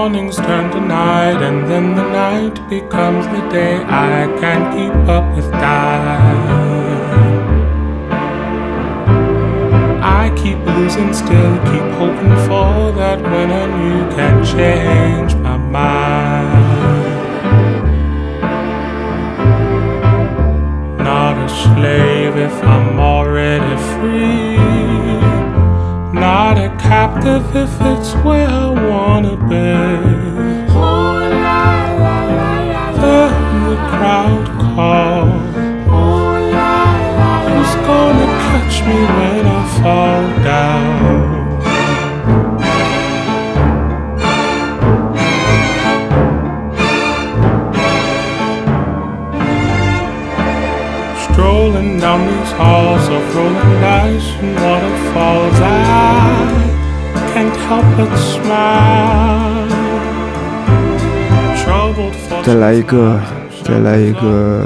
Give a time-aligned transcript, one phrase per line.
[0.00, 3.76] mornings turn to night, and then the night becomes the day.
[3.84, 6.70] I can't keep up with time.
[10.22, 16.60] I keep losing still, keep hoping for that when and you can change my mind.
[21.08, 25.29] Not a slave if I'm already free.
[26.12, 29.56] Not a captive if it's where I wanna be.
[33.00, 33.32] Then
[33.68, 35.54] the crowd calls.
[37.46, 41.30] Who's gonna catch me when I fall down?
[51.22, 54.29] Strolling down these halls of rolling dice
[55.20, 56.48] hold on，
[62.42, 63.20] 再来一个，
[63.62, 64.64] 再来一个，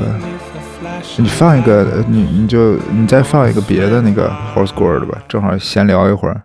[1.17, 6.41] 你放一个，你你就你再放一个别的那个 horse guard 吧，正好闲聊一会儿。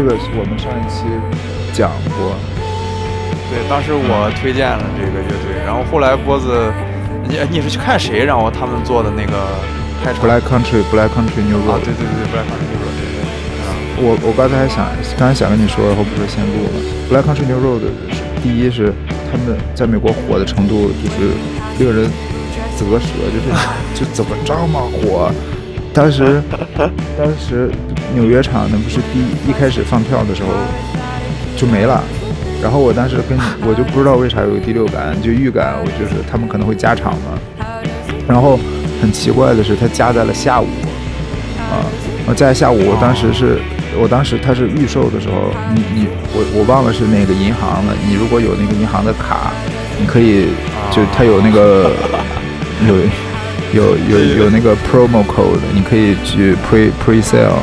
[0.00, 1.04] 这个，我们上一期
[1.76, 2.32] 讲过，
[3.52, 6.72] 对，当时我推荐了这个乐队，然后后来波子，
[7.28, 8.24] 你你是去看谁？
[8.24, 9.60] 然后他们做的那个
[10.00, 11.84] 开场 Black Country Black Country New 啊，Road。
[11.84, 13.68] 对对对，Black Country New Road，对对对，啊，
[14.00, 14.88] 我我刚才还想，
[15.20, 16.80] 刚才想跟你说，然后不是先录了。
[17.12, 18.94] Black Country New Road 是第一是
[19.28, 21.36] 他们在美国火的程度就是
[21.76, 22.08] 令人
[22.80, 23.52] 啧舌，就是
[23.92, 25.30] 就怎么这么火？
[25.92, 26.42] 当时
[27.18, 27.70] 当时
[28.14, 30.48] 纽约场那不是第一开始放票的时候
[31.56, 32.02] 就没了，
[32.62, 37.66] 然后我当时跟我就不知道为啥有第六感，就预感我就是他们可能会加场嘛。
[38.28, 38.58] 然后
[39.00, 40.66] 很奇怪的是，他加在了下午
[41.70, 41.82] 啊，
[42.26, 43.58] 我在下午，我当时是。
[44.00, 47.92] 我当时他是预售的时候，你你我我忘了是哪个银行了。
[48.06, 49.50] 你如果有那个银行的卡，
[49.98, 50.46] 你可以
[50.92, 51.90] 就它有那个
[52.86, 52.94] 有
[53.72, 57.60] 有有有那个 promo code，你可以去 pre pre sale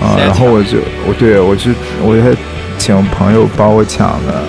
[0.00, 0.14] 啊。
[0.16, 1.70] 先然后我就我对我就
[2.02, 2.36] 我还
[2.78, 4.42] 请朋友帮我抢的。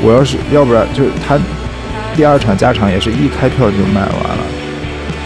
[0.00, 1.36] 我要是要不然就是他
[2.14, 4.44] 第二场加场也是一开票就卖完了，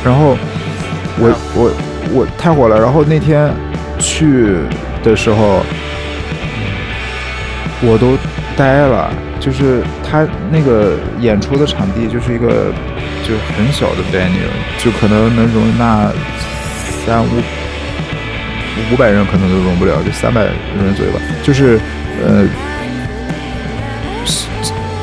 [0.03, 0.37] 然后
[1.19, 1.71] 我我
[2.10, 3.53] 我太火了，然后那天
[3.99, 4.56] 去
[5.04, 5.60] 的时候
[7.83, 8.16] 我都
[8.56, 12.72] 呆了，就是他那个演出的场地就是一个
[13.38, 14.48] 很小的 venue，
[14.78, 16.10] 就可能能容纳
[17.04, 17.28] 三五
[18.93, 21.81] 五百人可能都容不了，就三百人左右吧，就是
[22.25, 22.47] 呃。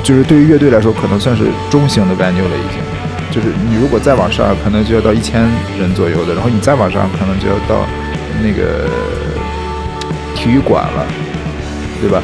[0.01, 2.81] 就是对于乐队来说，可能算是中型的 venue 了，已经。
[3.29, 5.39] 就是你如果再往上，可能就要到一千
[5.77, 7.85] 人左右的，然后你再往上，可能就要到
[8.41, 8.89] 那个
[10.33, 11.05] 体育馆了，
[12.01, 12.23] 对吧？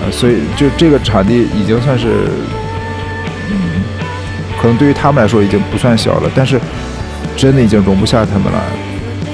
[0.00, 2.30] 呃，所以就这个场地已经算是，
[4.60, 6.60] 可能对于他们来说已经不算小了，但是
[7.36, 8.62] 真的已经容不下他们了，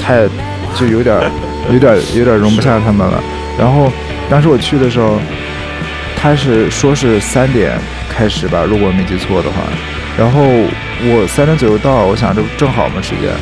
[0.00, 0.26] 太
[0.74, 1.30] 就有点儿
[1.72, 3.22] 有点儿有点儿容不下他们了。
[3.58, 3.90] 然后
[4.28, 5.18] 当时我去的时候，
[6.16, 9.56] 他是说是三点开始吧，如果我没记错的话。
[10.16, 13.32] 然后我三点左右到，我想这不正好嘛时间。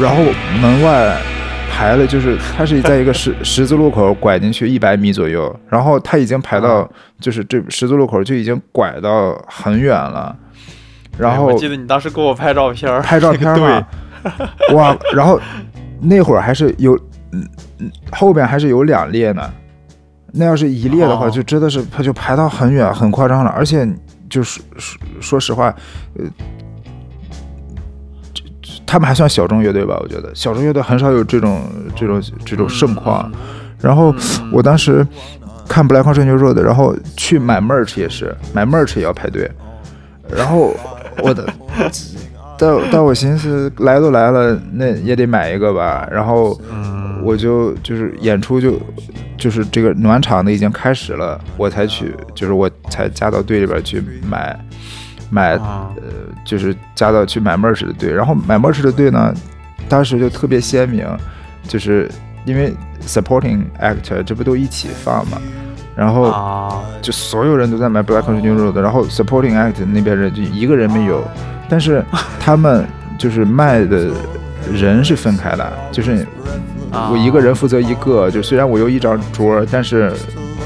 [0.00, 0.22] 然后
[0.60, 1.16] 门外
[1.70, 6.88] 排了，就是他是在一个十 十字路口拐进去一百米左右，然后他已经排到
[7.20, 10.34] 就是这十字路口就已经拐到很远了。
[11.18, 13.86] 然后我记得你当时给我拍照片，拍照片嘛，
[14.74, 15.40] 哇，然后
[16.00, 16.94] 那会儿还是有，
[17.32, 17.48] 嗯
[17.78, 19.50] 嗯，后边还是有两列呢。
[20.38, 23.50] 那要是一列的话，哦就真的是他就排到很远，很夸张了。
[23.56, 23.88] 而且
[24.28, 25.74] 就是说说实话，
[26.18, 26.24] 呃，
[28.86, 29.98] 他们还算小众乐队吧？
[30.02, 31.62] 我觉得小众乐队很少有这种
[31.94, 33.32] 这种这种盛况。
[33.80, 34.14] 然后
[34.52, 35.06] 我当时
[35.66, 39.50] 看 Black Country New Road，然后去买 merch 也是，买 merch 也要排队。
[40.28, 40.74] 然后
[41.22, 41.46] 我的，
[42.58, 46.08] 但但我寻思来都来了，那也得买一个吧。
[46.10, 46.58] 然后
[47.22, 48.80] 我就就是演出就
[49.36, 54.58] 就是这个暖场的已经开始了，我才去，就是我才加到队里边去买。
[55.28, 56.02] 买啊呃，
[56.44, 59.34] 就是加到去买 merch 的队，然后买 merch 的队呢，
[59.88, 61.04] 当时就特别鲜明，
[61.66, 62.08] 就是
[62.44, 62.72] 因为
[63.04, 65.38] supporting actor 这不都一起放嘛，
[65.96, 71.26] 然后啊，就所有人都在买 Black Country New Road，然后 supporting act 那边人就一个人没有，
[71.70, 72.04] 但是
[72.38, 72.86] 他们
[73.18, 74.10] 就是卖的
[74.70, 76.26] 人是分开的，就是
[76.92, 77.08] 啊。
[77.10, 80.12] 我一个人负责一个，就虽然我有一张桌，但是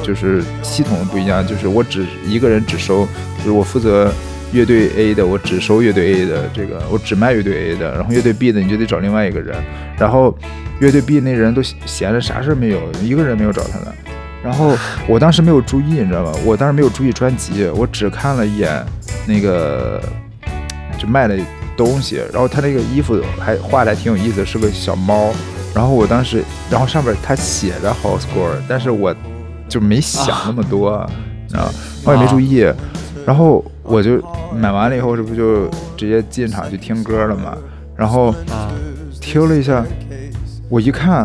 [0.02, 3.06] 就是系统不一样，就是我只一个人只收，
[3.38, 4.12] 就是我负责
[4.52, 9.54] 乐队 A 的，我只收乐队 A 的这个，我只卖乐队 A 的，然后乐队 B 的你就得找另外一个人，
[9.96, 10.36] 然后
[10.80, 13.94] 乐队 B 那人都闲着啥事没有，一个人没有找他的。
[14.42, 14.76] 然后
[15.06, 16.32] 我当时没有注意，你知道吧？
[16.44, 18.84] 我当时没有注意专辑，我只看了一眼
[19.26, 20.02] 那个
[20.98, 21.38] 就卖的
[21.76, 25.32] 东西，然后他那个衣服还画的还挺有意思，是个小猫。
[25.74, 29.14] 然后我当时，然后上面他写着 house score，但是我
[29.68, 31.08] 就没想那么多，
[31.46, 31.72] 你知道吗？
[32.04, 32.66] 我也没注意。
[33.26, 34.20] 然后我就
[34.52, 37.56] 买完了以后，这不就直接进场去听歌了嘛？
[37.94, 38.72] 然后啊
[39.20, 39.84] 听了一下，
[40.68, 41.24] 我一看，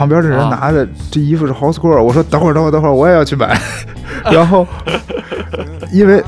[0.00, 3.54] 旁边的人啊拿的这衣服是 score，我说等会儿等会儿等会儿，我也要去买。
[4.32, 4.66] 然后
[5.92, 6.24] 因为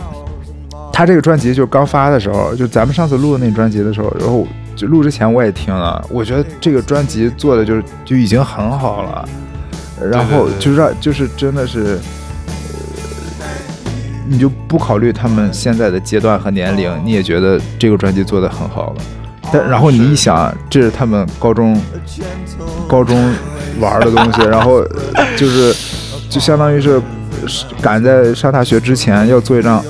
[0.92, 4.46] 他这个专辑就刚发的时候，就咱们上次录的那专辑的时候，然后
[4.76, 9.26] 就录之前我也听了，我觉得这个专辑做的就是就已经很好了，
[10.10, 11.98] 然后就让就是真的是。
[13.40, 13.46] 呃
[14.28, 19.02] 你就不考虑他们现在的阶段和年龄，你也觉得这个专辑做的很好了。
[19.52, 21.78] 但然后你一想，这是他们高中
[22.88, 23.34] 高中
[23.80, 24.84] 玩的东西， 然后
[25.14, 25.74] 呃就是
[26.28, 27.00] 就相当于是
[27.46, 29.84] 是赶在上大学之前要做一张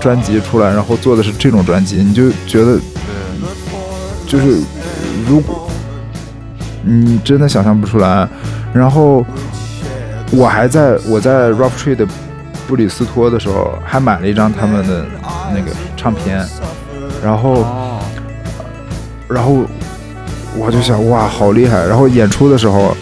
[0.00, 2.78] 专辑出来，然后做的是这种专辑，你就觉得
[4.26, 4.60] 就是
[5.28, 5.68] 如果
[6.82, 8.28] 你真的想象不出来。
[8.72, 9.24] 然后
[10.30, 12.06] 我还在我在 Rough Trade 的
[12.66, 15.04] 布里斯托的时候，还买了一张他们的
[15.54, 16.46] 那个唱片，
[17.24, 17.62] 然后。
[17.62, 17.98] 哦，
[19.28, 19.62] 然后
[20.56, 21.84] 我就想，哇，好厉害！
[21.86, 22.96] 然后演出的时候，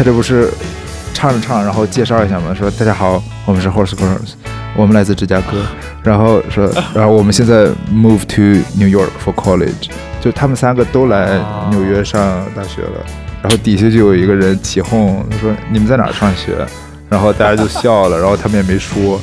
[0.00, 0.50] 他这不是
[1.12, 4.32] 唱着唱，然后介绍一下嘛，说大家好，我们是 Horse Girls，
[4.74, 5.58] 我们来自芝加哥，
[6.02, 11.38] 然后说，然后我们现在 move to New York for college，就他们三个都来
[11.70, 13.04] 纽约上大学了，
[13.42, 16.54] 然后底下就有一个人起哄，他说你们在哪儿上学？
[17.10, 19.20] 然后大家就笑了， 然后他们也没说。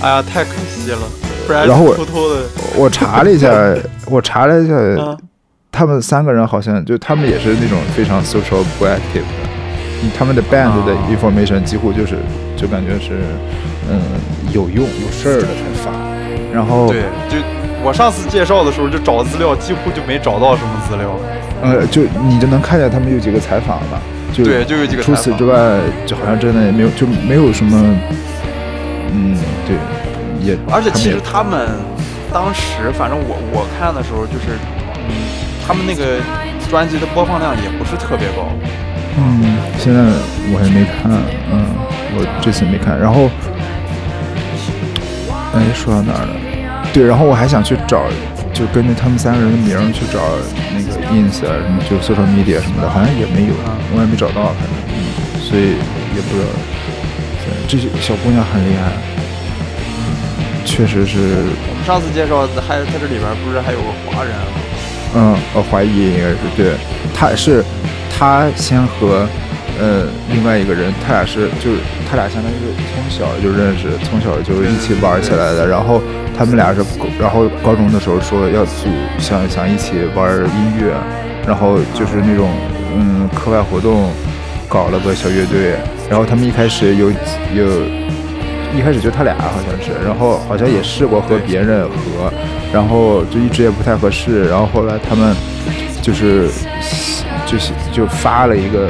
[0.00, 0.98] 哎呀，太可惜了，
[1.46, 2.40] 不然我偷偷的
[2.76, 3.52] 我查了一下，
[4.08, 4.74] 我查了一下，
[5.04, 5.14] 啊。
[5.72, 9.49] 他们三个人好像就他们也是那种非常 social 不 active 的，嗯
[10.16, 12.16] 他们的 band 的啊 information 几乎就是
[12.56, 13.18] 就感觉是
[13.90, 14.00] 嗯
[14.52, 15.90] 有用有事儿的才发，
[16.52, 17.36] 然后对，就
[17.82, 21.10] 我上次介绍的时候就找资料，几乎就没找到什么资料。
[21.62, 24.00] 呃就你就能看见他们有几个采访吧，
[24.32, 27.76] 就对，就有几个除采访此之外就好像真的也没有就没有什么
[29.12, 29.36] 嗯
[29.66, 29.76] 对
[30.42, 31.68] 也而且其实他们
[32.32, 34.56] 当时，反正我我看的时候，就是
[35.08, 35.12] 嗯，
[35.66, 36.16] 他们那个
[36.70, 38.48] 专辑的播放量也不是特别高。
[39.22, 39.44] 嗯，
[39.78, 40.00] 现在
[40.50, 41.12] 我还没看，
[41.52, 41.60] 嗯，
[42.16, 42.98] 我这次没看。
[42.98, 43.28] 然后，
[45.52, 46.32] 哎，说到哪儿了？
[46.92, 48.02] 对，然后我还想去找，
[48.52, 50.18] 就根据他们三个人的名儿去找
[50.72, 53.54] 那个 ins 啊，什么就 social media 什么的，好像也没有，
[53.92, 54.96] 我也没找到，反正，嗯，
[55.44, 55.76] 所以
[56.16, 56.48] 也不知道。
[57.44, 58.90] 对这些小姑娘很厉害，
[60.64, 64.56] 确实是，我们上次介绍的还他这里边不是还有个华人吗？
[65.12, 66.74] 嗯，我怀疑应该是对，
[67.12, 67.64] 他是
[68.20, 69.26] 他先和
[69.80, 75.66] 呃另外一个人，他俩是就是他俩相当于是从小就认识，从小就一起玩起来的。
[75.66, 76.02] 然后
[76.36, 76.84] 他们俩是，
[77.18, 80.92] 然后高中的时候说要组想想一起玩音乐，
[81.46, 82.50] 然后就是那种
[82.94, 84.12] 嗯课外活动
[84.68, 85.76] 搞了个小乐队。
[86.10, 87.10] 然后他们一开始有
[87.54, 87.82] 有
[88.76, 92.30] 一开始就他俩好像是，然后好像也试过和别人合，
[92.70, 95.34] 然后就一直也不太合适，然后后来他们
[96.02, 96.50] 就是
[97.50, 98.88] 就是就发了一个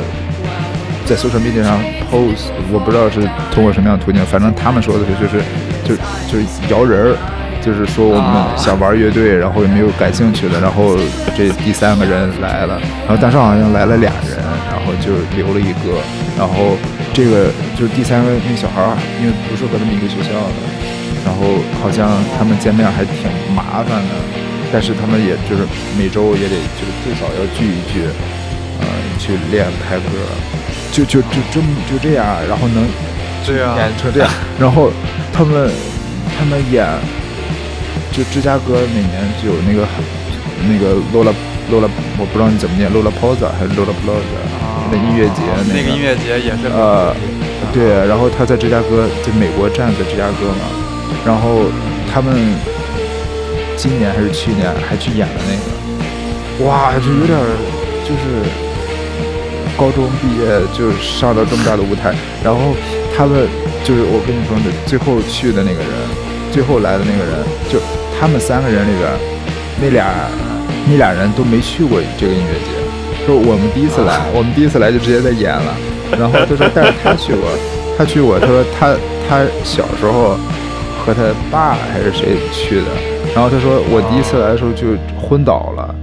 [1.06, 1.78] 在 social media 上
[2.10, 5.42] post，我不知道是通过什么样的途径，反正他们说的是就是
[5.84, 5.94] 就
[6.30, 7.16] 就是摇人儿。
[7.60, 10.96] 就是说我们啊想玩乐队，然后也没有感兴趣的，然后
[11.36, 14.40] 这第三个人来了，然后当时好像来了俩人，
[14.72, 16.00] 然后就留了一个，
[16.40, 16.72] 然后
[17.12, 20.58] 这个就是第三个那小孩儿，因为不是和他们一个学校的，
[21.20, 24.16] 然后好像他们见面还挺麻烦的，
[24.72, 25.68] 但是他们也就是
[26.00, 28.08] 每周也得就是最少要聚一聚，呃，
[29.20, 30.02] 去练拍歌，
[30.90, 32.84] 就就就这么就这样，然后能
[33.46, 33.76] 对啊。
[33.76, 34.90] 演成这样，然后
[35.32, 35.70] 他们
[36.38, 36.86] 他们演
[38.10, 39.86] 就芝加哥每年就有那个
[40.66, 41.32] 那个 Lola
[41.70, 44.40] Lola，我不知道你怎么念 Lola Posa 还是 Lola Plaza
[44.90, 45.90] 那音乐节那个。
[45.90, 46.68] 个音乐节也是。
[46.68, 47.14] 很呃，
[47.72, 50.64] 对，然后他在芝加哥，在美国站在芝加哥嘛，
[51.24, 51.70] 然后
[52.12, 52.34] 他们
[53.76, 57.38] 今年还是去年还去演了那个，哇，就有点
[58.02, 58.42] 就是
[59.76, 62.74] 高中毕业就上到这么大的舞台，然后
[63.16, 63.48] 他们
[63.84, 65.90] 就是我跟你说的最后去的那个人，
[66.52, 67.78] 最后来的那个人，就
[68.18, 69.10] 他们三个人里边，
[69.80, 70.06] 那俩
[70.88, 75.74] 那俩人都没去过这个音乐节，说我们第一次来，我们第一次来就直接在演了，
[76.18, 77.48] 然后他说但是他去过，
[77.96, 78.94] 他去过，他说他
[79.28, 80.36] 他小时候
[81.04, 82.86] 和他爸还是谁去的，
[83.34, 84.88] 然后他说我第一次来的时候就
[85.20, 85.94] 昏倒了，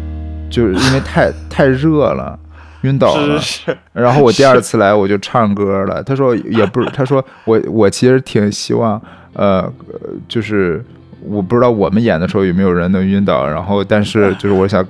[0.50, 2.38] 就是因为太 太热了。
[2.82, 6.02] 晕倒了，是是，然后我第二次来我就唱歌了。
[6.04, 9.02] 他说也不是， 他说我我其实挺希望，
[9.34, 10.84] 呃，呃就是
[11.22, 14.86] 我不知道我们演的时候有没有人能晕倒，然后但是 就是我想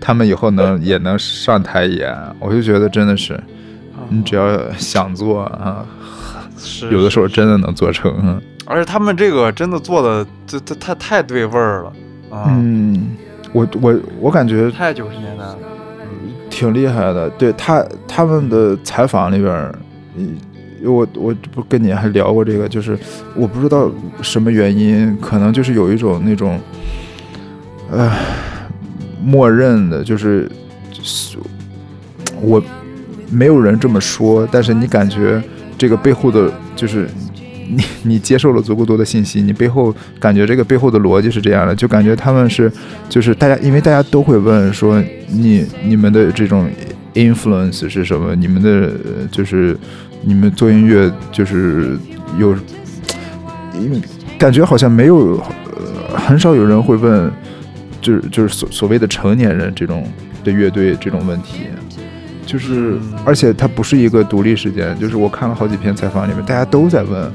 [0.00, 3.38] 他们以后能也能上台演，我就觉得真的是，
[4.08, 5.84] 你只要想做啊，
[6.58, 8.12] 是有的时候真的能做成。
[8.22, 11.92] 嗯而且他们这个真的做的，这这太太对味儿了
[12.30, 13.14] 啊，嗯，
[13.52, 15.58] 我我我感觉太九十年代了。
[16.54, 17.28] 挺厉害的。
[17.30, 19.74] 对他他们的采访里边
[20.84, 22.96] 我我不跟你还聊过这个，就是
[23.34, 23.90] 我不知道
[24.22, 26.60] 什么原因，可能就是有一种那种，
[27.90, 28.12] 呃，
[29.20, 30.48] 默认的，就是
[30.92, 31.36] 就是
[32.40, 32.62] 我
[33.30, 35.42] 没有人这么说，但是你感觉
[35.76, 37.08] 这个背后的，就是
[37.68, 42.70] 你你接受了足够多的信息，你背后感觉这个背后的逻辑是这样的，就感觉他们是
[43.08, 46.68] 就是大家，因为大家都会问说你你们的这种
[47.14, 48.34] influence 是什么？
[48.34, 49.76] 你们的呃就是
[50.22, 51.98] 你们做音乐就是
[52.38, 52.54] 有，
[53.80, 54.00] 因为
[54.38, 57.30] 感觉好像没有呃很少有人会问，
[58.00, 60.06] 就是就是所所谓的成年人这种
[60.42, 61.66] 的乐队这种问题。
[62.46, 67.32] 就是，而且它不是一个独立事件，就是我看了好几篇采访里面，大家都在问，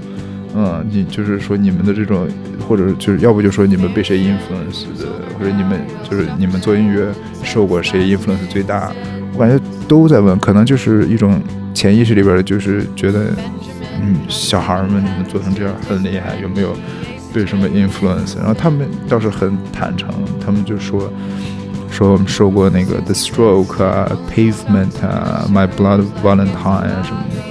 [0.56, 2.28] 嗯，你就是说你们的这种，
[2.68, 5.06] 或者就是要不就说你们被谁 influence 的，
[5.38, 5.80] 或者你们
[6.10, 7.08] 就是你们做音乐
[7.44, 8.92] 受过谁 influence 最大，
[9.34, 11.42] 我感觉都在问，可能就是一种
[11.74, 13.26] 潜意识里边，就是觉得，
[14.02, 16.76] 嗯，小孩儿们你们做成这样很厉害，有没有
[17.34, 18.38] 被什么 influence？
[18.38, 20.10] 然后他们倒是很坦诚，
[20.44, 21.12] 他们就说。
[21.92, 27.42] 说我们受过那个 The Stroke 啊、Pavement 啊、My Blood Valentine 啊什么的，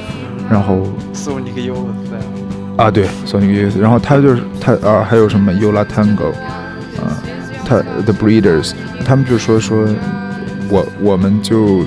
[0.48, 2.14] 然后送你个柚子，
[2.78, 6.30] 啊对，Sonic Youth，然后他就是他啊还有什么 Yola Tango
[6.96, 7.10] 啊，
[7.66, 8.72] 他 The Breeders，
[9.04, 9.84] 他们就说说
[10.68, 11.82] 我我们就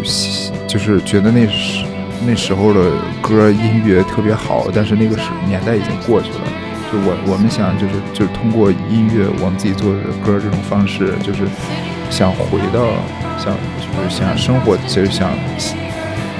[0.68, 1.86] 就是觉得那时
[2.28, 6.42] 那时候的歌音乐特别好，但是那个时年代已经过去了。
[6.92, 11.48] 就我我们想就是就是通过音乐我们自己做的歌这种方式，就是
[12.10, 12.84] 想回到
[13.40, 15.32] 想就是想生活，其实想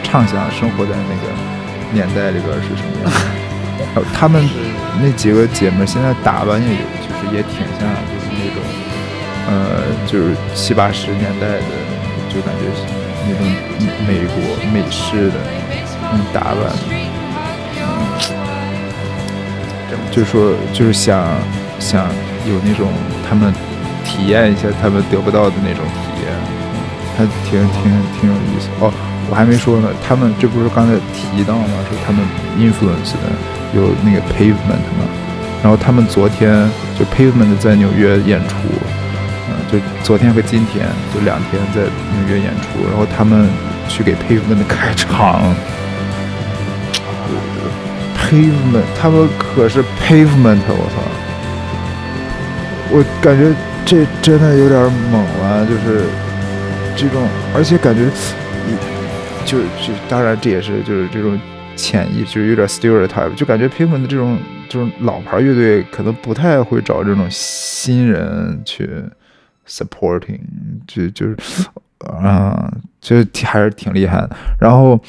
[0.04, 1.32] 畅想生活在那个
[1.94, 3.51] 年代里边是什么样的。
[3.94, 4.48] 然后他们
[5.02, 8.64] 那几个姐妹现在打扮也，就是也挺像就是那种
[9.48, 9.52] 呃
[10.08, 11.62] 就是七八十年代的，
[12.30, 12.84] 就感觉是
[13.28, 13.46] 那种
[14.08, 14.36] 美国
[14.74, 15.40] 美式的
[16.12, 16.62] 那打扮。
[16.90, 17.02] 嗯
[20.12, 21.24] 就说就是想
[21.80, 22.06] 想
[22.46, 22.92] 有那种
[23.30, 23.54] 他们
[24.04, 26.28] 体验一下他们得不到的那种体验，
[27.18, 27.84] 还挺挺
[28.20, 28.92] 挺有意思哦。
[29.30, 31.80] 我还没说呢，他们这不是刚才提到吗？
[31.88, 32.20] 说他们
[32.60, 33.32] influence 的
[33.74, 35.06] 有那个 Pavement 嘛，
[35.64, 38.56] 然后他们昨天就 Pavement 在纽约演出，
[39.50, 43.48] 嗯、就昨天和今天就两天在纽约演出，然后他们
[43.88, 45.54] 去给 Pavement 开场。
[48.18, 51.02] Pavement，他们可是 Pavement，我操！
[52.94, 53.54] 我感觉
[53.86, 56.06] 这真的有点猛了，就是
[56.96, 58.10] 这种，而且感觉，
[59.44, 61.38] 就就当然这也是就是这种
[61.82, 64.38] 潜意，就是有点 stereotype，就感觉 Pavement 这种
[64.70, 68.90] 这种老牌乐队可能不太会找这种新人去
[69.68, 70.40] supporting，
[70.88, 71.38] 就就是
[72.00, 74.36] 啊、就挺还是挺厉害的。
[74.60, 75.00] 然后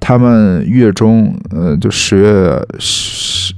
[0.00, 3.54] 他们月中，呃，就十月十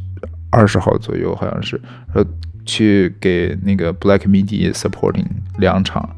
[0.51, 1.81] 二十号左右，好像是，
[2.15, 2.25] 呃，
[2.65, 5.27] 去给那个 Black Midi supporting
[5.59, 6.09] 两场，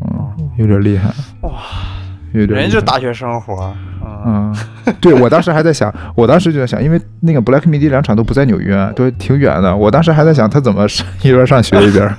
[0.00, 1.12] 嗯，有点厉害，
[1.42, 1.52] 哇，
[2.32, 2.58] 有点。
[2.58, 3.74] 人家就大学生活，
[4.04, 9.74] 嗯，嗯，对我当时还在想，我当时就在想，因为那个 Black Midi 两场都不在纽约，都挺远的。
[9.74, 12.14] 我当时还在想，他怎么上一边上学一边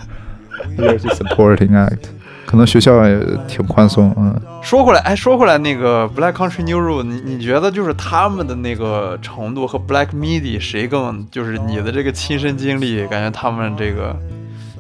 [0.78, 1.98] 一边去 supporting act，
[2.46, 4.34] 可能学校也挺宽松，嗯。
[4.62, 14.16] 说回来，哎，说回来，那个 Black Country New Road，你你觉得就是他们的那个程度和 Black Midi 谁更，就是你的这个亲身经历，感觉他们这个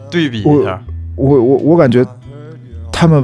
[0.10, 0.82] 对比一下，
[1.16, 2.04] 我我我感觉
[2.92, 3.24] 他们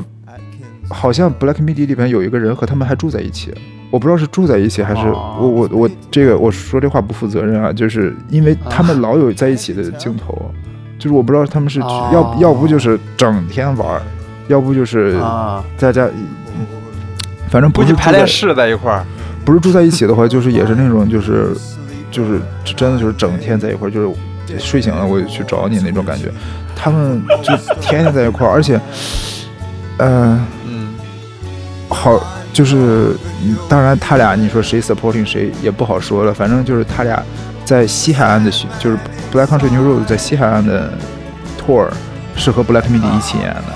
[0.91, 3.53] 好像 Black Midi 里边有一个人和他们还住在一起，
[3.89, 5.37] 我不知道是住在一起还是哦。
[5.39, 10.51] 我我我这个我说这话不负责任啊，就是因为他们老有在一起的镜头，
[10.99, 12.09] 就是我不知道他们是哦。
[12.13, 14.01] 要要不就是整天玩儿，
[14.47, 16.07] 要不就是啊，大家，
[17.49, 19.05] 反正不是住在排练室在一块儿。
[19.43, 21.49] 不是住在一起的话，就是也是那种就是
[22.11, 22.39] 就是
[22.75, 26.31] 真的就是整天在一块儿，就是睡醒了我就去找你那种感觉。
[26.75, 28.79] 他们就天天在一块儿，而且，
[29.97, 30.07] 呃，
[30.37, 30.45] 嗯，
[31.93, 32.19] 好
[32.53, 37.21] 就是嗯当然他俩你说谁 supporting 谁也不好说了，反正就是他俩
[37.63, 38.97] 在西海岸的巡就是
[39.31, 40.91] Black Country New Road 在西海岸的
[41.59, 41.87] tour
[42.35, 43.73] 是和 Black Midi 一起演的。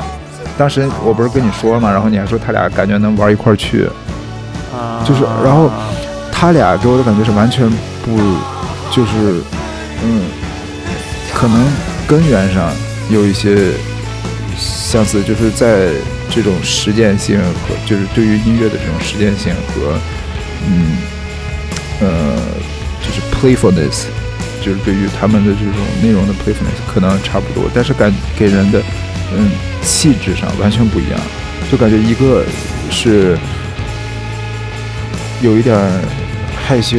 [0.57, 3.85] 当时我不是跟你说了嘛，然后你还说他俩感觉能玩一块儿去。
[4.73, 5.69] 啊就是然后
[6.31, 7.69] 他俩给我的感觉是完全
[8.03, 8.17] 不，
[8.91, 9.41] 就是，
[10.03, 10.23] 嗯，
[11.33, 11.65] 可能
[12.07, 12.69] 根源上
[13.09, 13.71] 有一些
[14.57, 15.91] 相似，就是在
[16.29, 19.97] 这种实践性和就是对于音乐的这种实践性和，
[20.67, 20.97] 嗯，
[22.01, 22.37] 呃，
[23.01, 24.05] 就是 playfulness，
[24.61, 28.81] 就是对于他们的这种内容的 playfulness 可能差不多，但是感给人的
[29.35, 29.51] 嗯
[29.81, 31.19] 气质上完全不一样，
[31.71, 32.43] 就感觉一个
[32.89, 33.37] 是。
[35.41, 35.77] 有一点
[36.65, 36.97] 害羞，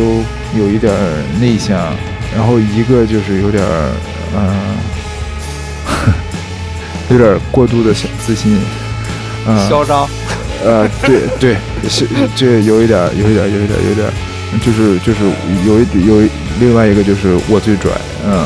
[0.57, 0.93] 有一点
[1.41, 1.75] 内向，
[2.37, 3.93] 然后一个就是有点儿，
[4.37, 4.77] 嗯、
[7.11, 8.61] 有点过度的小自信，
[9.47, 10.09] 嗯、嚣张，
[10.65, 11.57] 呃，对对，
[11.89, 14.13] 是这有一点儿，有一点儿，有一点儿，有一点儿，
[14.61, 15.25] 就是就是
[15.67, 17.91] 有一有另外一个就是我最拽，
[18.27, 18.45] 嗯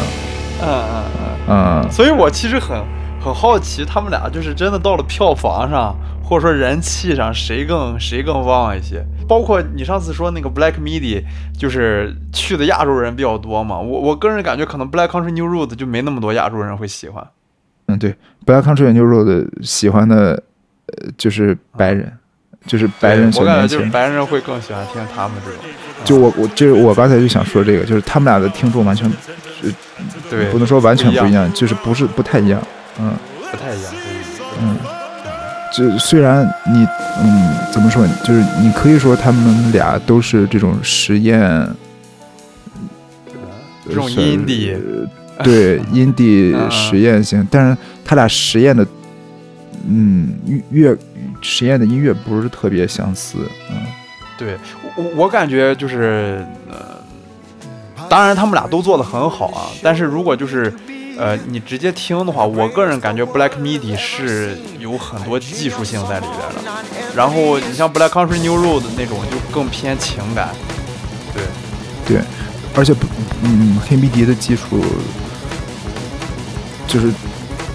[0.62, 1.04] 嗯嗯
[1.48, 1.82] 嗯。
[1.82, 2.78] 嗯，所以我其实很
[3.20, 9.04] 很好奇，他们俩就是真的到了票房上，或者说人气上，谁更谁更旺一些？
[9.26, 11.24] 包括你上次说那个 Black Midi，
[11.58, 13.78] 就是去的亚洲人比较多嘛。
[13.78, 17.26] 我我个人感觉，可能 Black Country New Road 就没那么多亚洲人会喜欢。
[17.86, 18.14] 嗯，对
[18.46, 20.42] ，Black Country New Road 喜欢的，呃，
[21.16, 22.12] 就是白人，
[22.66, 23.90] 就是白人我感觉就是年轻。
[23.90, 25.60] 白人会更喜欢听他们这种。
[26.04, 29.10] 就我我就是我刚才就想说这个，就是他们俩的听众完全，
[29.62, 29.70] 呃，
[30.30, 32.62] 对，不能说完全不一样一样，就是不是不太一样，
[32.98, 33.12] 嗯
[33.50, 33.92] 不太一样。
[34.62, 34.76] 嗯。
[35.72, 36.84] 就虽然你
[37.22, 41.38] 嗯怎么说，就是你可以说他们俩都是这种实验，
[43.86, 44.74] 这种是 indie
[45.36, 48.84] 呃对 indie 实验性，但是他俩实验的，
[49.88, 50.34] 嗯
[50.70, 50.96] 乐
[51.40, 53.38] 实验的音乐不是特别相似，
[53.70, 53.76] 嗯。
[54.38, 54.56] 对
[54.96, 56.96] 我我感觉就是呃，
[58.08, 60.72] 当然他们俩都做的很好啊，但是如果就是
[61.18, 66.70] 呃你直接听的话，我个人感觉 Black Midi 是有很多技术性在里边的，
[67.14, 70.48] 然后你像 Black Country New Road 那种就更偏情感，
[71.34, 71.42] 对，
[72.06, 72.22] 对，
[72.74, 73.06] 而且不
[73.42, 74.82] 嗯黑迷笛的技术，
[76.86, 77.12] 就是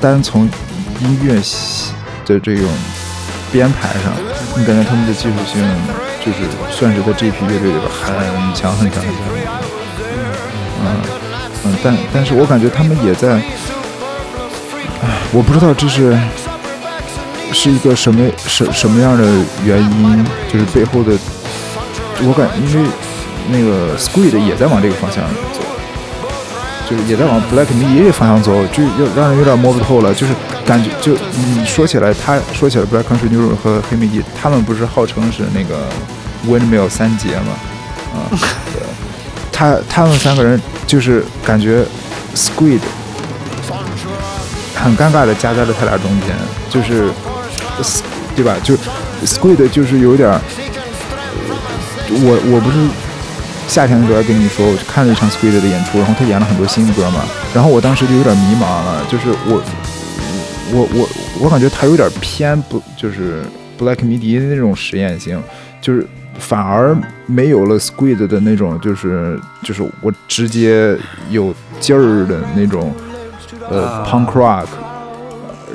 [0.02, 0.50] 单从
[1.00, 1.36] 音乐
[2.26, 2.68] 的这种
[3.52, 4.12] 编排上，
[4.58, 5.64] 你感觉他们的技术性
[6.26, 6.40] 就是
[6.72, 8.16] 算是在这批乐队里边很
[8.56, 9.24] 强很强很强。
[10.82, 10.86] 嗯
[11.66, 13.38] 嗯，但但是我感觉他们也在，
[15.02, 16.16] 唉，我不知道这是
[17.52, 19.24] 是一个什么什什么样的
[19.64, 21.18] 原因，就是背后的，
[22.22, 22.90] 我感因为
[23.50, 25.62] 那个 Squid 也在往这个方向走，
[26.90, 30.14] 就是也在往 Black Midi 方向走，就有让人有点摸不透了。
[30.14, 30.34] 就是
[30.66, 35.88] 感觉就你说起来，他说起来 blackcountrynew 和黑米迪，他们不是号称是那个
[36.48, 37.54] Windmill 三杰吗？
[38.14, 38.32] 啊、
[38.74, 38.82] 对
[39.52, 41.86] 他他们三个人就是感觉
[42.36, 42.80] Squid
[44.74, 46.36] 很尴尬的夹在了他俩中间，
[46.70, 47.10] 就是
[48.36, 48.56] 对吧？
[48.64, 48.76] 就
[49.26, 50.30] Squid 就是有点。
[52.08, 52.78] 我我不是
[53.68, 59.62] 夏天的时候跟你说，我去看了一场 Squid 的演出，然后他演了很多新歌嘛，然后我当时就有点迷茫了，就是我
[60.74, 61.10] 我我
[61.42, 63.44] 我感觉它有点偏不就是
[63.80, 65.42] Black Midi 的那种实验性，
[65.82, 66.06] 就是
[66.38, 70.98] 反而没有了 Squid 的那种就是就是我直接
[71.30, 72.94] 有劲儿的那种
[73.70, 74.68] 呃啊 punk rock，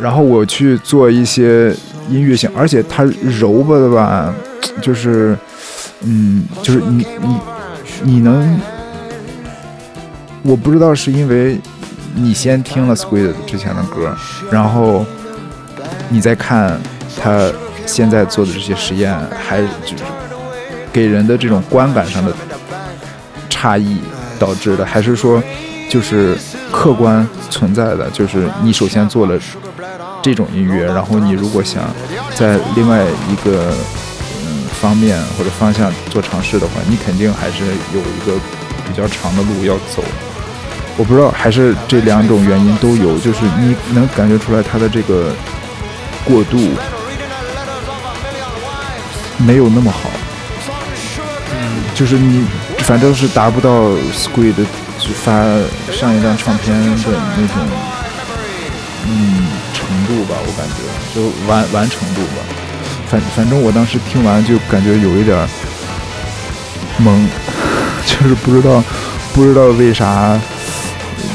[0.00, 1.74] 然后我去做一些
[2.09, 4.35] 音乐性，而且它柔吧的吧，
[4.81, 5.37] 就是。
[6.03, 7.37] 嗯，就是你你
[8.05, 8.59] 你能，
[10.42, 11.61] 我不知道是因为
[12.14, 14.14] 你先听了 Squid 之前的歌，
[14.51, 15.05] 然后
[16.09, 16.79] 你再看
[17.23, 17.51] 他
[17.87, 20.05] 现在做的这些实验，还就是
[20.92, 22.33] 给人的这种观感上的
[23.49, 23.99] 差异
[24.38, 25.42] 导致的，还是说
[25.88, 26.37] 就是
[26.73, 28.11] 客观存在的？
[28.11, 29.38] 就是你首先做了
[30.20, 31.85] 这种音乐，然后你如果想
[32.35, 33.73] 在另外一个
[34.44, 38.38] 嗯方面或者方向做尝试的话，你肯定还是有一个
[38.87, 40.03] 比较长的路要走。
[41.01, 45.35] 我不知道，还是这两种原因都有，就是你能感觉出来他的这个
[46.27, 46.59] 过渡
[49.39, 50.11] 没有那么好。
[51.53, 52.45] 嗯就是你
[52.81, 54.53] 反正是达不到 Squid
[54.99, 55.33] 就发
[55.91, 57.57] 上一张唱片的那种
[59.09, 60.85] 嗯程度吧，我感觉
[61.15, 62.45] 就完完成度吧。
[63.09, 65.49] 反反正我当时听完就感觉有一点
[67.03, 67.27] 懵，
[68.05, 68.85] 就是不知道
[69.33, 70.39] 不知道为啥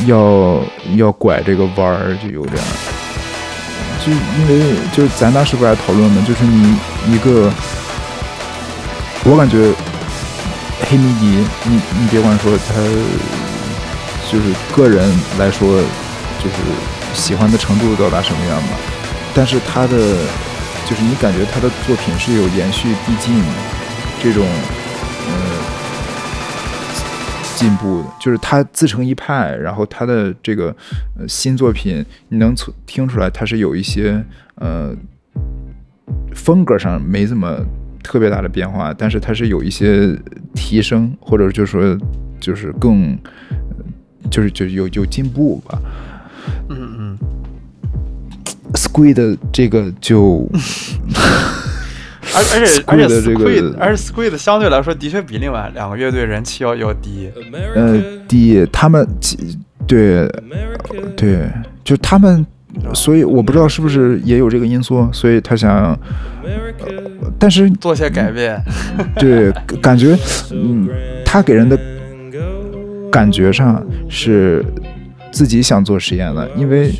[0.06, 0.62] 要
[0.96, 2.62] 要拐这个弯儿，就有点。
[4.06, 6.78] 就因为就是咱当时不是还讨论嘛，就是你
[7.12, 7.52] 一个，
[9.24, 9.72] 我感觉
[10.88, 11.26] 黑迷迪，
[11.64, 12.76] 你你别管说他
[14.32, 15.82] 就是个人来说，
[16.38, 16.56] 就是
[17.14, 18.78] 喜欢的程度到达什么样吧，
[19.34, 19.98] 但是他的
[20.86, 23.42] 就是你感觉他的作品是有延续递进
[24.22, 24.46] 这种
[27.56, 30.76] 进步的，就是他自成一派，然后他的这个
[31.18, 34.24] 呃新作品，你能从听出来他是有一些
[34.56, 34.96] 呃
[36.34, 37.58] 风格上没怎么
[38.04, 40.16] 特别大的变化，但是他是有一些
[40.54, 41.98] 提升，或者就是说
[42.40, 43.18] 就是更
[43.50, 45.82] 呃就是就有有进步吧。
[46.70, 47.18] 嗯嗯
[48.74, 50.48] ，Squid 这个就
[52.36, 57.30] 而而且而且这个 Squid 而且 Squid 相对来说的确比另外两个乐队人气要要低。
[57.76, 59.38] 呃低他们其
[59.88, 60.28] 对
[61.16, 61.48] 对
[61.84, 62.46] 就他们，
[62.94, 65.98] 所以我不知道是不是也有这个因素，所以他想，
[66.44, 66.50] 呃
[67.40, 68.60] 但是 做些改变，
[69.18, 70.18] 对感觉
[70.52, 70.90] 嗯
[71.24, 71.78] 他给人的
[73.12, 74.66] 感觉上是
[75.32, 76.92] 自己想做实验的，因为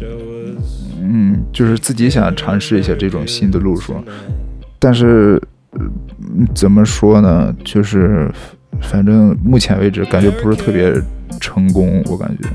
[1.02, 3.96] 嗯就是自己想尝试一下这种新的路数，
[4.86, 5.42] 但是
[5.74, 8.30] 嗯怎么说呢，就是
[8.82, 10.94] 反正目前为止感觉不是特别
[11.40, 12.48] 成功，我感觉。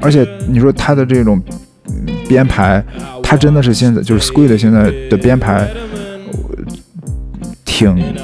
[0.00, 1.42] 而且你说他的这种
[2.28, 2.80] 编排，
[3.20, 5.68] 他真的是现在就是 Squid 现在的编排，
[7.64, 8.14] 挺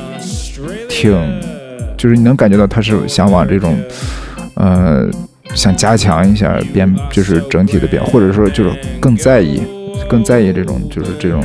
[0.89, 1.13] 挺，
[1.97, 3.77] 就是你能感觉到他是想往这种
[4.55, 5.11] 呃
[5.57, 8.71] 想加强一下编，就是整体的编，或者说就是
[9.01, 9.61] 更在意
[10.09, 11.43] 更在意这种就是这种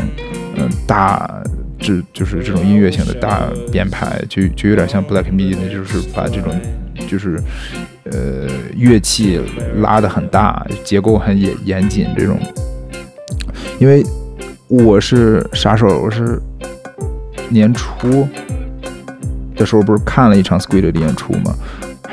[0.58, 1.41] 嗯、呃大。
[1.86, 6.52] 这就是这种音乐性的大编排，就就有点像 Black Midi，就是把这种
[7.08, 7.39] 就是
[8.06, 9.39] 呃乐器
[9.76, 12.39] 拉得很大，结构很严严谨这种。
[13.80, 14.04] 因为
[14.67, 16.02] 我是啥时候？
[16.02, 16.41] 我是
[17.50, 18.28] 年初
[19.56, 21.56] 的时候，不是看了一场 Squid 的演出吗？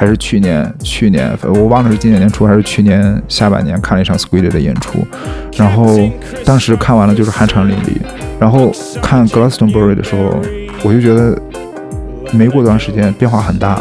[0.02, 0.68] 还是去年？
[0.82, 5.06] 去年我忘了是今年年初还是去年下半年看了一场 Squid 的演出，
[5.56, 5.96] 然后
[6.44, 8.00] 当时看完了就是酣畅淋漓。
[8.40, 10.42] 然后看 Glastonbury 的时候，
[10.82, 11.40] 我就觉得
[12.32, 13.80] 没过多长时间变化很大。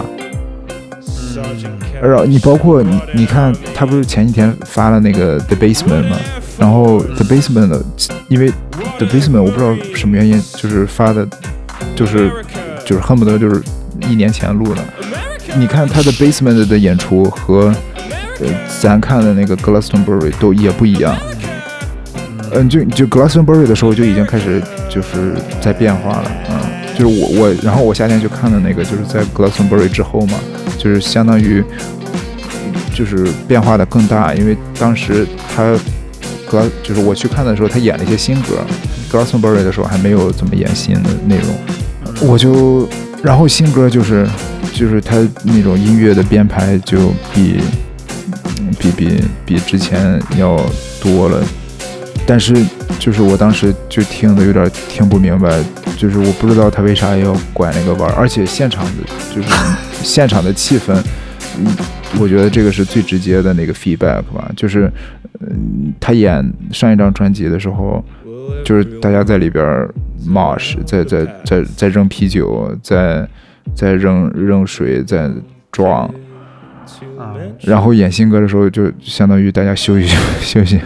[2.00, 6.18] 然后你包括你你看，他不是前几天发了那个 The Basement 吗？
[6.60, 7.82] 然后 The Basement 的，
[8.28, 8.52] 因为
[9.00, 11.28] The Basement 我不知道什么原因，就是发的，
[11.96, 12.32] 就是
[12.86, 13.60] 就是恨不得就是
[14.08, 14.84] 一年前录的。
[15.58, 17.74] 你看他的 Basement 的演出和
[18.40, 18.48] 呃
[18.80, 21.16] 咱看的那个 Glastonbury 都也不一样。
[22.54, 26.60] 嗯，就就 Glastonbury 的时候就已经开始就是在变化了，嗯，
[26.98, 30.38] 就是我我，然后我夏天就看的那个，就是在 Glastonbury 之后嘛，
[30.78, 31.64] 就是相当于
[32.94, 35.74] 就是变化的更大，因为当时他
[36.50, 38.58] gl 就是我去看的时候，他演了一些新歌
[39.10, 42.90] ，Glastonbury 的时候还没有怎么演新的内容，我就
[43.24, 44.28] 然后新歌就是
[44.74, 47.60] 就是他那种音乐的编排就比
[48.80, 50.58] 比比比之前要
[51.02, 51.44] 多了。
[52.26, 52.56] 但是
[53.00, 55.62] 就是我当时就听的有点听不明白，
[55.98, 58.92] 就是我不知道他为啥要拐那个弯儿，而且现场的
[59.36, 59.50] 就是
[60.04, 60.94] 现场的气氛，
[61.58, 61.66] 嗯，
[62.20, 64.90] 我觉得这个是最直接的那个 feedback 吧，就是
[65.40, 68.06] 嗯，他演上一张专辑的时候，
[68.64, 69.94] 就是大家在里边儿
[70.26, 73.28] mosh，在在在在扔啤酒，在
[73.76, 75.30] 在扔扔水，在
[75.72, 76.10] 撞。
[77.18, 80.08] 啊，然后演新歌的时候，就相当于大家休息
[80.42, 80.80] 休息，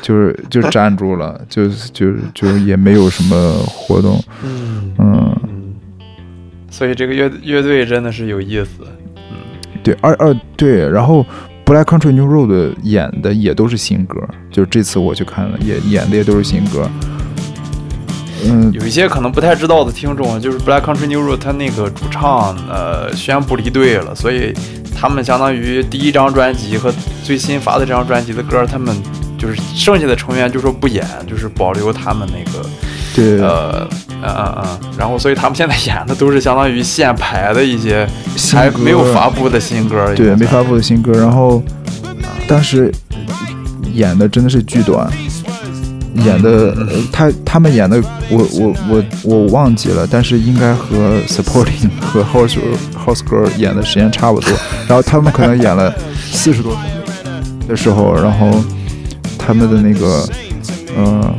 [0.00, 4.92] 就是就站住了， 就就就也没有什么活动，嗯。
[4.98, 5.74] 嗯，嗯，
[6.70, 9.80] 所以这个乐乐队真的是有意思，嗯。
[9.82, 11.26] 对，二二对，然后
[11.64, 16.88] Black Country New Road 演的也都是新歌，就是这次我去看了，也演的也都是新歌，
[18.44, 24.54] 嗯，有一些可能不太知道的听众，就是 Black Country New Road 他那个主唱呃宣布离队了，所以
[24.98, 28.94] 他们相当于第一张专辑和最新发的这张专辑的歌，他们
[29.38, 32.66] 就是剩下的成员就说不演，就是保留他们那个
[33.14, 33.88] 对，呃
[34.22, 38.06] 嗯嗯嗯，然后所以他们现在演的都是相当于现排的一些
[38.52, 41.62] 还没有发布的新歌，对，没发布的新歌，然后
[42.46, 42.92] 当时
[43.94, 45.10] 演的真的是巨短，
[46.24, 52.56] 演的呃他他们演的我我我我忘记了，但是应该和 supporting 和 horse
[53.06, 54.50] House Girl 演的时间差不多，
[54.88, 55.94] 然后他们可能演了
[56.32, 56.82] 四十多分
[57.58, 58.50] 钟的时候，然后
[59.38, 60.28] 他们的那个
[60.96, 61.34] 呃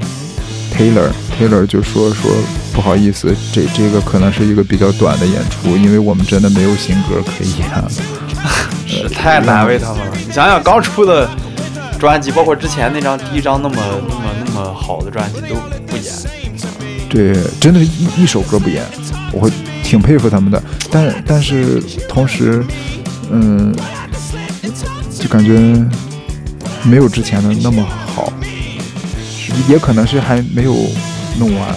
[0.77, 2.31] Taylor Taylor 就说说
[2.73, 7.89] 不好意思，这这个可能是一个比较短的演出，因为我们真的没有新歌可以演了。
[8.87, 10.11] 是 太难为他们了。
[10.27, 11.29] 你想想，刚出的
[12.01, 13.75] 专辑，包括之前那张第一张那么
[14.09, 15.53] 那么那么好的专辑都
[15.85, 16.11] 不演，
[17.07, 18.83] 对，真的是一一首歌不演，
[19.31, 19.51] 我会
[19.83, 20.59] 挺佩服他们的。
[20.89, 22.65] 但但是同时，
[23.29, 23.71] 嗯，
[25.15, 25.59] 就感觉
[26.83, 27.85] 没有之前的那么
[28.15, 28.33] 好，
[29.69, 30.73] 也可能是还没有
[31.37, 31.75] 弄完。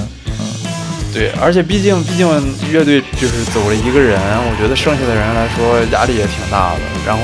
[1.14, 2.26] 对，而且毕竟毕竟
[2.72, 6.80] 乐队就是走了一个人，我觉得剩下的人来说压力也挺大的。
[7.06, 7.22] 然后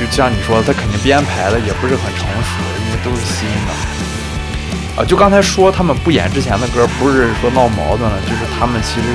[0.00, 3.97] 就像你说的，他肯定编排的也不是很成熟，因为都是新的。
[4.98, 9.06] 啊，就刚才说他们不演之前的歌，不是说闹矛盾了，就是他们其实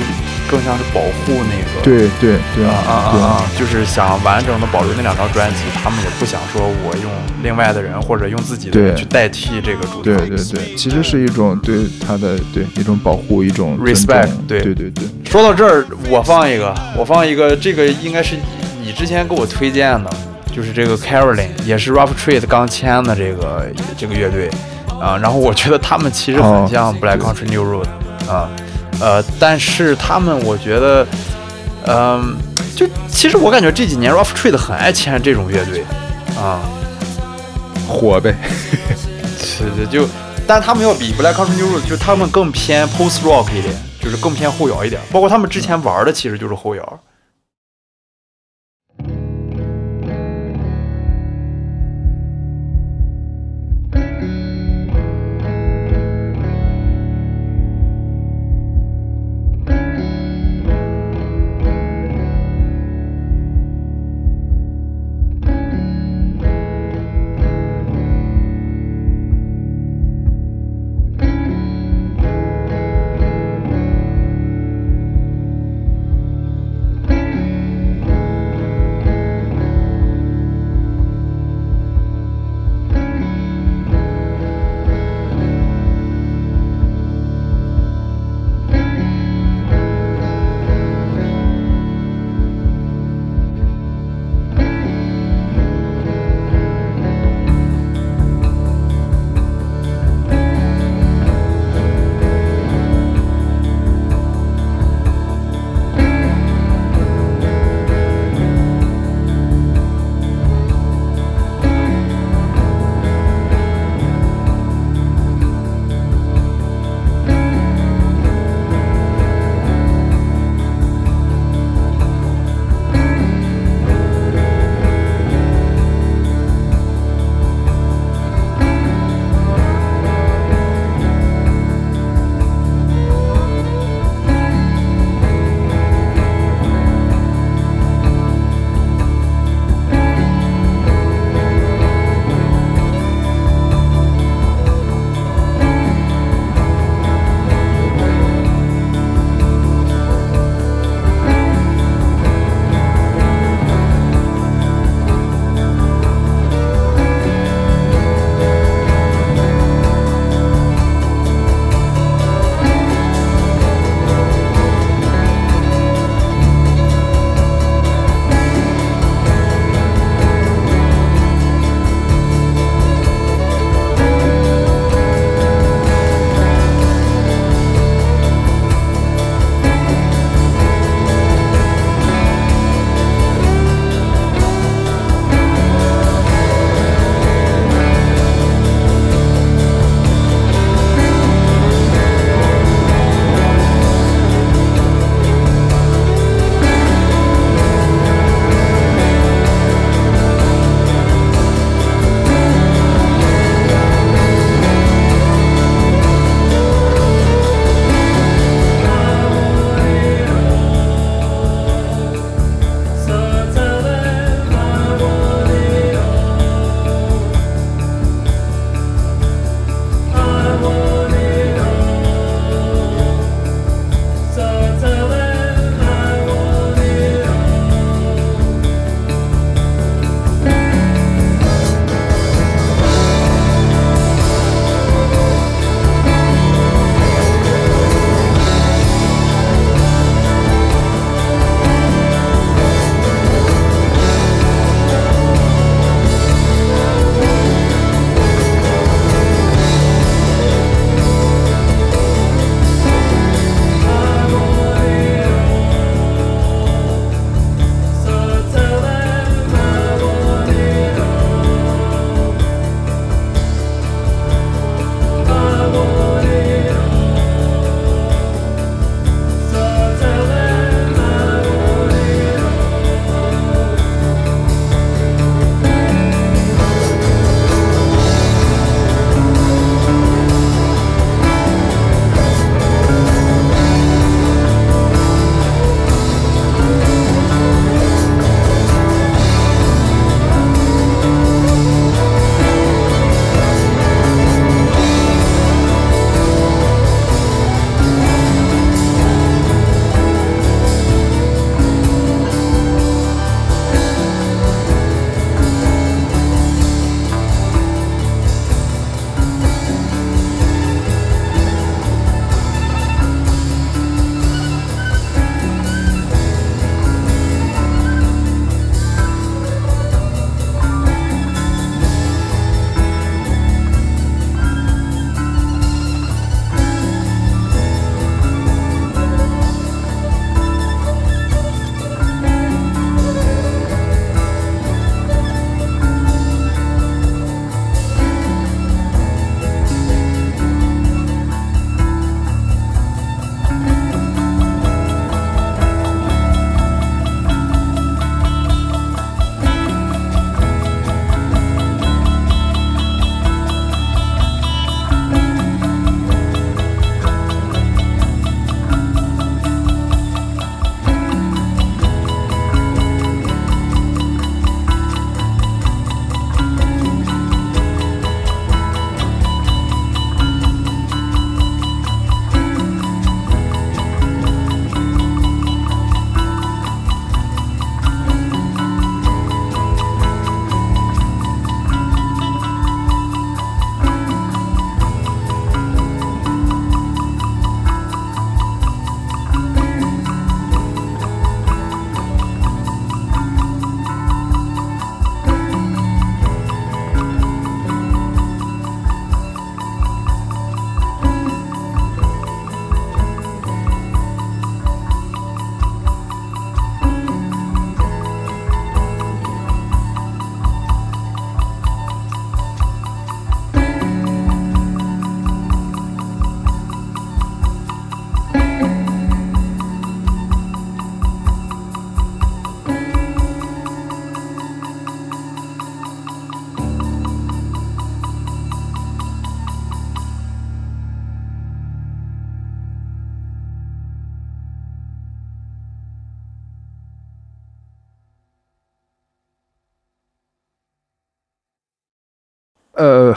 [0.50, 1.82] 更像是保护那个。
[1.82, 3.46] 对对对啊啊啊啊！
[3.58, 10.28] 就是想完整的保留那两张专辑，他们也不想说我用另外的人或者用自己的人去代替这个主题对唱。
[10.28, 18.36] 对对，其实是一种对他的对一种保护，一种 Respect，重对对对对，说到这儿，我放一个，我放一个，这个应该是
[18.80, 20.10] 你之前给我推荐的，
[20.50, 23.66] 就是这个 Caroline，也是 Rough Trade 刚签的这个
[23.98, 24.48] 这个乐队
[25.04, 25.18] 啊。
[25.18, 27.86] 然后我觉得他们其实很哦像 Black Country New Road
[28.30, 28.48] 啊，
[29.00, 31.06] 呃，但是他们我觉得，
[31.86, 32.36] 嗯、
[32.74, 35.84] 就其实我感觉这几年 Rough Trade 很爱签这种乐队
[36.38, 36.60] 啊，
[37.88, 38.34] 火呗。
[39.38, 40.08] 是的，就，
[40.46, 47.00] 但他们要比 Black Country New Road，就他们更偏 Post Rock 一点，就是更偏后摇一点，包括他们之前玩的其实就是后摇。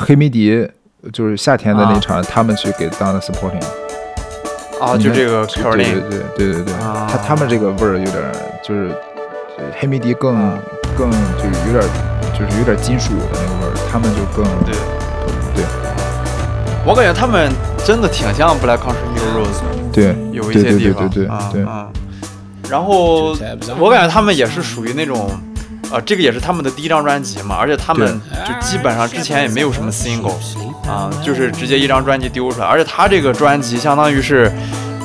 [0.08, 0.66] 黑迷笛
[1.12, 3.62] 就是夏天的那场，他们去给当的 supporting。
[4.80, 7.06] 啊，就这个对对对对对对，啊。
[7.12, 8.32] 他他们这个味儿有点儿
[8.64, 8.90] 就是
[9.58, 10.58] 呃黑迷笛更嗯。
[10.98, 11.90] 更就是有点儿
[12.32, 14.74] 就是有点儿金属的那个味儿，他们就更对，
[15.54, 15.66] 对。
[16.86, 17.52] 我感觉他们
[17.86, 19.92] 真的挺像 Black Country New Roads 的。
[19.92, 20.16] 对。
[20.32, 21.64] 有一对对些地方，对对对啊对。
[21.66, 21.90] 啊。
[22.70, 23.36] 然后
[23.78, 25.30] 我感觉他们也是属于那种，
[25.92, 30.36] 呃，这个也是他们的第一张专辑嘛，而且他们就基本上之前也没有什么 single
[30.88, 34.52] 啊，就是直接一张专辑丢出来，而且他这个专辑相当于是，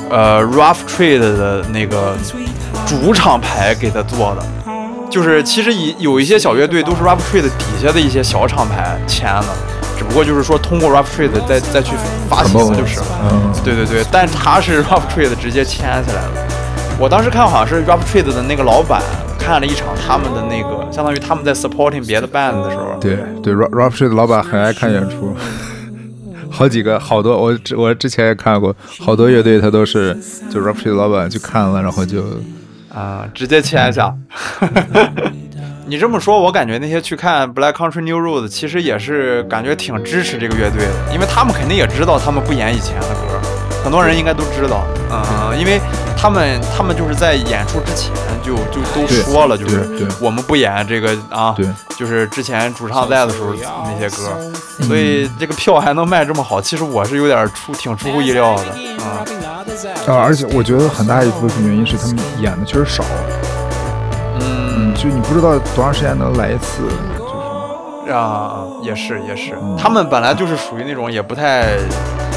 [0.09, 2.15] 呃，Rough Trade 的那个
[2.85, 4.45] 主厂牌给他做的。
[5.09, 9.45] 就是其实以有一些小乐队都是 Rough Trade 底下的一些小厂牌签的，
[9.95, 11.91] 只不过就是说通过 Rough Trade 再再去
[12.27, 13.05] 发行就是了。
[13.29, 16.31] 嗯对对对，但他是 Rough Trade 直接签起来了。
[16.99, 19.03] 我当时看好像是 Rough Trade 的那个老板
[19.45, 25.35] 看了一场他们的那个，相当于他们在 supporting 别的 band 的时候，对对 Rough Trade 的老板很爱看演出，
[26.49, 30.17] 好几个好多我之我之前也看过，好多乐队他都是
[30.49, 32.23] 就 Trade 的老板去看了，然后就
[32.93, 34.13] 啊、直接签一下。
[35.85, 43.41] 你这么说，我感觉那些去看 Black Country New Road 其实也是感觉挺支持这个乐队的，因为他们肯定也知道他们不演以前的歌，
[43.83, 45.79] 很多人应该都知道，嗯，因为
[46.17, 48.11] 他们他们就是在演出之前
[48.41, 51.67] 就就都说了，就是我们不演这个啊，对。
[51.97, 54.35] 就是之前主唱在的时候那些歌，
[54.87, 58.63] 所以这个票还能卖这么好，其实我是有点出挺出乎意料的，
[59.03, 59.23] 啊、
[60.07, 63.03] 啊，而且我觉得很大一部分原因是他们演的确实少，
[64.39, 64.93] 嗯。
[64.95, 66.83] 就你不知道多长时间能来一次，
[67.17, 68.11] 就是。
[68.11, 69.77] 啊，也是也是，嗯。
[69.77, 71.77] 他们本来就是属于那种也不太，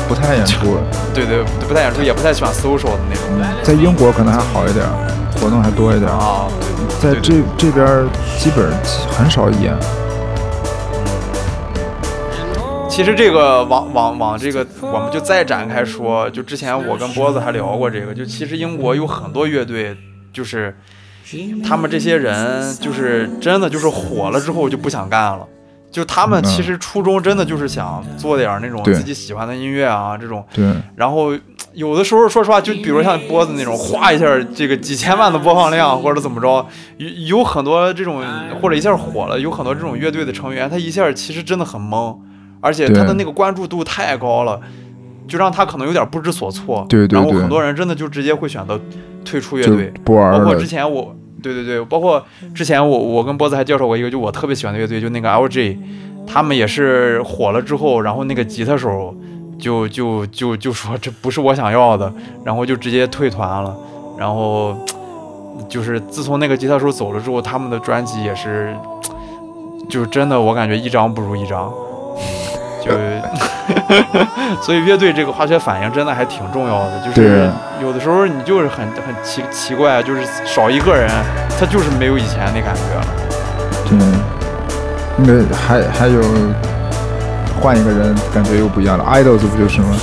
[0.09, 0.79] 不太演出。
[1.15, 3.25] 对对，不太演出，也不太喜欢 social 的那种
[3.63, 4.87] 在英国可能还好一点，
[5.41, 6.47] 活动还多一点，啊。
[7.01, 8.07] 在这这边
[8.39, 8.73] 基本
[9.11, 9.77] 很少演。
[12.89, 19.95] 其实这个往往往这个，我们就再展开说，就之前我跟波子还聊过这个，就其实英国有很多乐队，
[20.33, 20.75] 就是
[21.69, 25.47] 他们这些人就是真的就是火了之后就不想干了。
[25.91, 30.45] 就他们嗯其实初衷真的就是想做点儿那种自己喜欢的音乐啊，这种。
[30.53, 31.33] 对，然后
[31.73, 36.67] 有的时候说实话，就比如像波子那种，哗一下这个几千万的播放量，或者怎么着，
[36.99, 38.23] 有有很多这种
[38.61, 42.17] 或者一下火了，有很多这种乐队的成员，他一下其实真的很懵，
[42.61, 44.61] 而且他的那个关注度太高了，
[45.27, 46.85] 就让他可能有点不知所措。
[46.89, 47.19] 对对对。
[47.19, 48.79] 然后很多人真的就直接会选择
[49.25, 50.39] 退出乐队，不玩了。
[50.39, 50.67] 包括之。
[50.67, 52.25] 前我，对对对，包括
[52.55, 55.77] 之前我我跟波子还介绍过一个，就我特别喜欢的乐队，就那个 LG，
[56.27, 59.15] 他们也是火了之后，然后那个吉他手
[59.59, 62.13] 就就就就说这不是我想要的，
[62.45, 63.77] 然后就直接退团了，
[64.19, 64.77] 然后
[65.69, 68.75] 就是自从那个吉他手走了之后，他们的专辑也是，
[69.89, 71.73] 就是真的我感觉一张不如一张。
[72.83, 72.93] 就，
[74.63, 81.09] 所以乐队这个化学反应真的还挺重要的，就是有的时候你就是很很奇奇怪，就是少一个人，
[81.59, 83.07] 他就是没有以前那感觉了。
[83.89, 83.99] 对，
[85.19, 86.21] 那个还还有
[87.61, 89.05] 换一个人，感觉又不一样了。
[89.05, 89.97] Idols 不就是吗？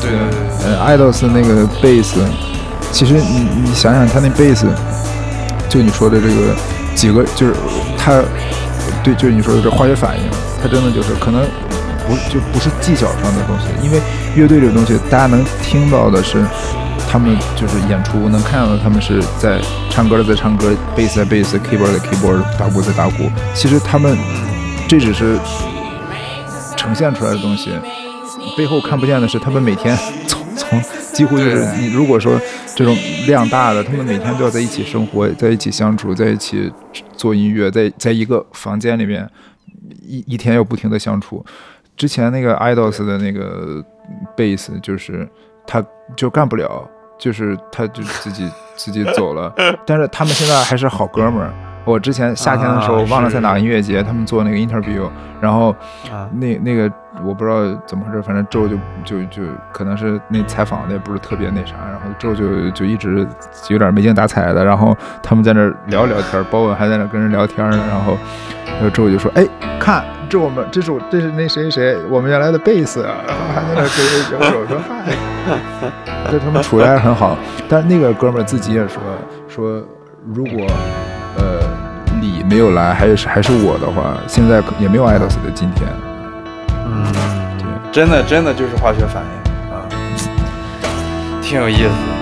[0.00, 2.24] 对对对呃，Idols 那个贝斯，
[2.92, 4.66] 其实你你想想，他那贝斯，
[5.68, 6.54] 就你说的这个
[6.94, 7.54] 几个，就是
[7.98, 8.22] 他，
[9.02, 10.22] 对，就是你说的这化学反应，
[10.62, 11.42] 他真的就是可能
[12.10, 14.00] 不就不是技巧上的东西，因为
[14.34, 16.44] 乐队这个东西，大家能听到的是。
[17.12, 23.28] 他们就是演出能看到的，他们是在唱歌的在唱歌，贝斯在贝斯，keyboard 在 keyboard，打鼓在打鼓。
[23.52, 24.16] 其实他们
[24.86, 25.36] 这只是
[26.76, 27.70] 呈现出来的东西，
[28.56, 29.98] 背后看不见的是他们每天
[30.28, 30.80] 从从
[31.12, 32.40] 几乎就是你如果说
[32.76, 32.96] 这种
[33.26, 36.70] 量大的，他们每天都要在一起生活，在一起相处，在一起
[37.16, 39.28] 做音乐，在在一个房间里面
[40.06, 41.44] 一一天要不停的相处。
[42.00, 43.84] 之前那个 idols 的那个
[44.34, 45.28] 贝斯就是
[45.66, 45.84] 他
[46.16, 46.88] 就干不了，
[47.18, 49.52] 就是他就自己自己走了，
[49.84, 51.52] 但是他们现在还是好哥们儿。
[51.84, 55.08] 我之前夏天的时候忘了在哪个音乐节，他们做那个 interview，
[55.40, 55.70] 然后
[56.10, 56.90] 啊，那那个
[57.24, 57.56] 我不知道
[57.86, 63.26] 怎么回事，反正周就就就可能是那采访的也不是特别那啥，然后周就就一直
[63.68, 68.16] 有点没精打采的，然后他们在那聊聊天，包文还在那跟人聊天呢，然后
[68.66, 69.46] 然后周就说：“哎，
[69.78, 75.12] 看这我们这是我这是那谁谁我们原来的贝斯啊，然后还在那儿跟人摇手说嗨。
[76.30, 77.36] ”就他们处的还是很好，
[77.68, 79.02] 但是那个哥们儿自己也说
[79.48, 79.82] 说，
[80.32, 80.66] 如果
[81.40, 81.60] 呃
[82.20, 85.88] 你没有来，还是还是我的话，现在也没有艾德斯的今天。
[86.86, 87.04] 嗯，
[87.58, 89.88] 对真的真的就是化学反应啊，
[91.40, 92.19] 挺有意思的。